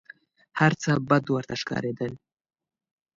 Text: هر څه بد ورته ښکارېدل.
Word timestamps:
هر 0.59 0.71
څه 0.81 0.91
بد 1.09 1.25
ورته 1.35 1.55
ښکارېدل. 1.61 2.13